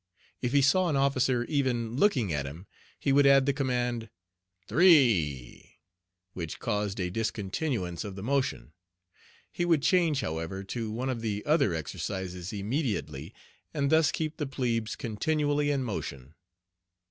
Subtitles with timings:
[0.41, 2.65] If he saw an officer even looking at him,
[2.97, 4.09] he would add the command
[4.67, 5.77] "three,"
[6.33, 8.73] which caused a discontinuance of the motion.
[9.51, 13.31] He would change, however, to one of the other exercises immediately,
[13.75, 16.33] and thus keep the plebes continually in motion.